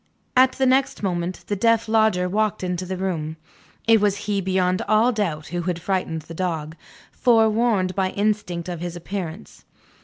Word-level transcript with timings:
At 0.35 0.53
the 0.53 0.65
next 0.65 1.03
moment, 1.03 1.43
the 1.45 1.55
deaf 1.55 1.87
Lodger 1.87 2.27
walked 2.27 2.63
into 2.63 2.87
the 2.87 2.97
room. 2.97 3.37
It 3.87 4.01
was 4.01 4.17
he 4.25 4.41
beyond 4.41 4.81
all 4.87 5.11
doubt 5.11 5.49
who 5.49 5.61
had 5.69 5.79
frightened 5.79 6.23
the 6.23 6.33
dog, 6.33 6.75
forewarned 7.11 7.93
by 7.93 8.09
instinct 8.09 8.67
of 8.67 8.79
his 8.81 8.95
appearance. 8.95 9.63